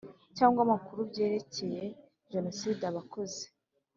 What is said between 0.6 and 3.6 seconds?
amakuru byerekeye jenoside aba akoze